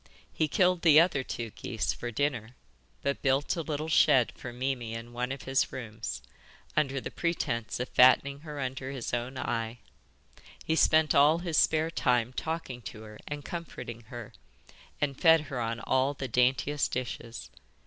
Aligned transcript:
He 0.33 0.47
killed 0.47 0.81
the 0.81 0.99
other 0.99 1.21
two 1.23 1.51
geese 1.51 1.93
for 1.93 2.09
dinner, 2.09 2.55
but 3.03 3.21
built 3.21 3.55
a 3.55 3.61
little 3.61 3.87
shed 3.87 4.33
for 4.35 4.51
Mimi 4.51 4.95
in 4.95 5.13
one 5.13 5.31
of 5.31 5.43
his 5.43 5.71
rooms, 5.71 6.23
under 6.75 6.99
the 6.99 7.11
pretence 7.11 7.79
of 7.79 7.87
fattening 7.87 8.39
her 8.39 8.59
under 8.59 8.89
his 8.89 9.13
own 9.13 9.37
eye. 9.37 9.77
He 10.65 10.75
spent 10.75 11.13
all 11.13 11.37
his 11.37 11.59
spare 11.59 11.91
time 11.91 12.33
talking 12.33 12.81
to 12.81 13.03
her 13.03 13.19
and 13.27 13.45
comforting 13.45 14.01
her, 14.07 14.33
and 14.99 15.21
fed 15.21 15.41
her 15.41 15.59
on 15.59 15.79
all 15.81 16.15
the 16.15 16.27
daintiest 16.27 16.91
dishes. 16.91 17.51